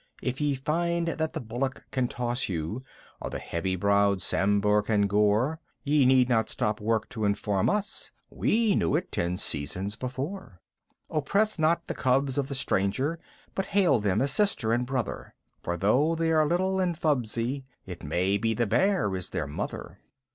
If 0.23 0.41
ye 0.41 0.55
find 0.55 1.09
that 1.09 1.33
the 1.33 1.39
Bullock 1.39 1.85
can 1.91 2.07
toss 2.07 2.49
you, 2.49 2.83
or 3.21 3.29
the 3.29 3.37
heavy 3.37 3.75
browed 3.75 4.19
Sambhur 4.19 4.81
can 4.81 5.03
gore; 5.05 5.59
Ye 5.83 6.07
need 6.07 6.27
not 6.27 6.49
stop 6.49 6.81
work 6.81 7.07
to 7.09 7.23
inform 7.23 7.69
us: 7.69 8.11
we 8.31 8.73
knew 8.73 8.95
it 8.95 9.11
ten 9.11 9.37
seasons 9.37 9.95
before. 9.95 10.59
Oppress 11.11 11.59
not 11.59 11.85
the 11.85 11.93
cubs 11.93 12.39
of 12.39 12.47
the 12.47 12.55
stranger, 12.55 13.19
but 13.53 13.67
hail 13.77 13.99
them 13.99 14.21
as 14.23 14.31
Sister 14.31 14.73
and 14.73 14.87
Brother, 14.87 15.35
For 15.61 15.77
though 15.77 16.15
they 16.15 16.31
are 16.31 16.47
little 16.47 16.79
and 16.79 16.97
fubsy, 16.99 17.65
it 17.85 18.01
may 18.01 18.39
be 18.39 18.55
the 18.55 18.65
Bear 18.65 19.15
is 19.15 19.29
their 19.29 19.45
mother. 19.45 19.99